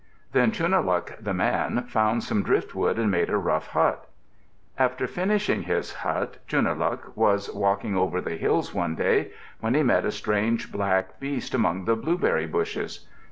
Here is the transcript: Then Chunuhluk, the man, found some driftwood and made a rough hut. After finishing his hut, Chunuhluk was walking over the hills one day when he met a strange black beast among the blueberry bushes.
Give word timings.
Then 0.31 0.51
Chunuhluk, 0.51 1.23
the 1.23 1.31
man, 1.35 1.83
found 1.87 2.23
some 2.23 2.41
driftwood 2.41 2.97
and 2.97 3.11
made 3.11 3.29
a 3.29 3.37
rough 3.37 3.67
hut. 3.67 4.07
After 4.75 5.05
finishing 5.05 5.61
his 5.61 5.93
hut, 5.93 6.39
Chunuhluk 6.47 7.15
was 7.15 7.53
walking 7.53 7.95
over 7.95 8.19
the 8.19 8.35
hills 8.35 8.73
one 8.73 8.95
day 8.95 9.29
when 9.59 9.75
he 9.75 9.83
met 9.83 10.03
a 10.03 10.11
strange 10.11 10.71
black 10.71 11.19
beast 11.19 11.53
among 11.53 11.85
the 11.85 11.95
blueberry 11.95 12.47
bushes. 12.47 13.05